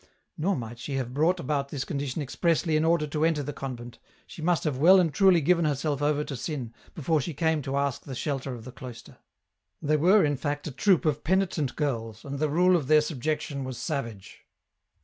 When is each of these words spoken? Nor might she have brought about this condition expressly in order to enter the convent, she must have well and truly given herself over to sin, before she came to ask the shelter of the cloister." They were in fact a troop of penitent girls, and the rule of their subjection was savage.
Nor 0.35 0.55
might 0.55 0.79
she 0.79 0.95
have 0.95 1.13
brought 1.13 1.39
about 1.39 1.69
this 1.69 1.85
condition 1.85 2.23
expressly 2.23 2.75
in 2.75 2.83
order 2.83 3.05
to 3.05 3.23
enter 3.23 3.43
the 3.43 3.53
convent, 3.53 3.99
she 4.25 4.41
must 4.41 4.63
have 4.63 4.79
well 4.79 4.99
and 4.99 5.13
truly 5.13 5.41
given 5.41 5.63
herself 5.63 6.01
over 6.01 6.23
to 6.23 6.35
sin, 6.35 6.73
before 6.95 7.21
she 7.21 7.35
came 7.35 7.61
to 7.61 7.77
ask 7.77 8.01
the 8.01 8.15
shelter 8.15 8.55
of 8.55 8.65
the 8.65 8.71
cloister." 8.71 9.19
They 9.79 9.97
were 9.97 10.25
in 10.25 10.37
fact 10.37 10.65
a 10.65 10.71
troop 10.71 11.05
of 11.05 11.23
penitent 11.23 11.75
girls, 11.75 12.25
and 12.25 12.39
the 12.39 12.49
rule 12.49 12.75
of 12.75 12.87
their 12.87 12.99
subjection 13.01 13.63
was 13.63 13.77
savage. 13.77 14.43